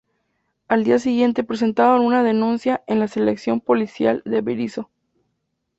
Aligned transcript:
Al 0.67 0.83
día 0.83 0.97
siguiente 0.97 1.43
presentaron 1.43 2.03
una 2.03 2.23
denuncia 2.23 2.83
en 2.87 2.99
la 2.99 3.07
seccional 3.07 3.61
policial 3.61 4.23
de 4.25 4.41
Berisso. 4.41 4.89